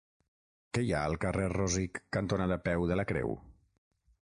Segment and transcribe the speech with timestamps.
[0.77, 3.39] Què hi ha al carrer Rosic cantonada Peu de la Creu?